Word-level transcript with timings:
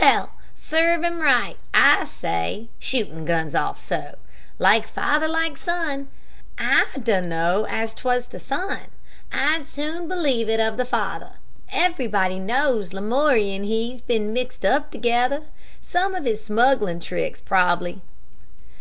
"Well, 0.00 0.30
serve 0.52 1.04
him 1.04 1.20
right, 1.20 1.56
I 1.72 2.06
say, 2.06 2.70
shootin' 2.80 3.24
guns 3.24 3.54
off 3.54 3.78
so. 3.78 4.16
Like 4.58 4.88
father, 4.88 5.28
like 5.28 5.56
son. 5.56 6.08
I 6.58 6.86
dunno 7.00 7.66
as 7.70 7.94
't 7.94 8.00
was 8.02 8.26
the 8.26 8.40
son. 8.40 8.80
I'd 9.30 9.60
as 9.60 9.68
soon 9.68 10.08
believe 10.08 10.48
it 10.48 10.58
of 10.58 10.76
the 10.76 10.86
father. 10.86 11.34
Everybody 11.70 12.40
knows 12.40 12.92
Lamoury 12.92 13.54
and 13.54 13.64
he's 13.64 14.00
been 14.00 14.32
mixed 14.32 14.64
up 14.64 14.90
together. 14.90 15.44
Some 15.80 16.16
of 16.16 16.24
his 16.24 16.42
smugglin' 16.44 16.98
tricks, 16.98 17.40
prob'ly." 17.40 18.02